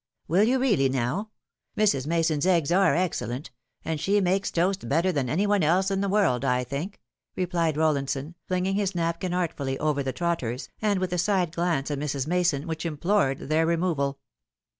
[0.27, 1.29] "Will you really, now?
[1.77, 2.07] Mrs.
[2.07, 3.51] Mason's eggs are excellent:
[3.85, 6.99] and she makes toast better than any one else in the world, I think,"
[7.35, 11.99] replied Rollinson, flinging his napkin artfully over the trotters, and with a side glance at
[11.99, 12.25] Mrs.
[12.25, 14.17] Mason which implored their removal.